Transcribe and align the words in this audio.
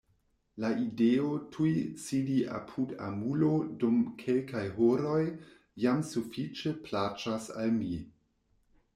La 0.63 0.69
ideo 0.83 1.27
tuj 1.55 1.73
sidi 2.05 2.37
apud 2.59 2.93
amulo 3.07 3.49
dum 3.83 3.99
kelkaj 4.21 4.63
horoj 4.77 5.19
jam 5.83 6.01
sufiĉe 6.13 6.73
plaĉas 6.87 7.47
al 7.65 7.75
mi. 7.77 7.99